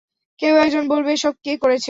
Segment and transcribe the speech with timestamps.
[0.39, 1.79] কেউ একজন বলবে এসব কে করেছে?